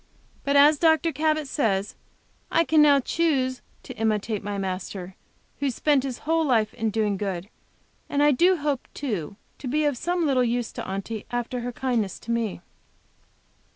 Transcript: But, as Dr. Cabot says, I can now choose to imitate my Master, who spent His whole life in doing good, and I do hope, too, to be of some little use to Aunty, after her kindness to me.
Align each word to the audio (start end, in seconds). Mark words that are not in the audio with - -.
But, 0.43 0.55
as 0.55 0.79
Dr. 0.79 1.11
Cabot 1.11 1.47
says, 1.47 1.93
I 2.49 2.63
can 2.63 2.81
now 2.81 2.99
choose 2.99 3.61
to 3.83 3.93
imitate 3.97 4.43
my 4.43 4.57
Master, 4.57 5.15
who 5.59 5.69
spent 5.69 6.01
His 6.01 6.17
whole 6.25 6.43
life 6.43 6.73
in 6.73 6.89
doing 6.89 7.17
good, 7.17 7.49
and 8.09 8.23
I 8.23 8.31
do 8.31 8.57
hope, 8.57 8.87
too, 8.95 9.35
to 9.59 9.67
be 9.67 9.85
of 9.85 9.95
some 9.99 10.25
little 10.25 10.43
use 10.43 10.71
to 10.71 10.87
Aunty, 10.87 11.27
after 11.29 11.59
her 11.59 11.71
kindness 11.71 12.17
to 12.21 12.31
me. 12.31 12.61